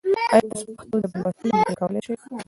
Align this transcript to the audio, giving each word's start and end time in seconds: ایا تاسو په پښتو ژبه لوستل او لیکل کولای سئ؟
ایا 0.33 0.39
تاسو 0.51 0.65
په 0.65 0.73
پښتو 0.91 0.95
ژبه 1.09 1.17
لوستل 1.23 1.49
او 1.53 1.53
لیکل 1.61 1.75
کولای 1.79 2.01
سئ؟ 2.03 2.15